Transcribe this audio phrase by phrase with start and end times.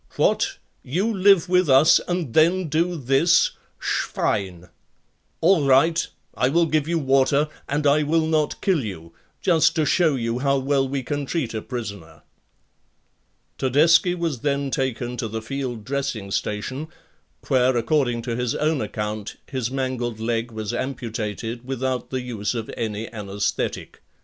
[0.15, 0.57] "What!
[0.81, 3.51] You live with us and then do this?
[3.77, 4.69] Schwein!"
[5.41, 9.85] "All right, I will give you water and I will not kill you; just to
[9.85, 12.23] show you how well we can treat a prisoner."
[13.59, 16.87] Todeschi was then taken to the field dressing station
[17.47, 22.71] where according to his own account his mangled leg was amputated without the use of
[22.75, 24.01] any anesthetic.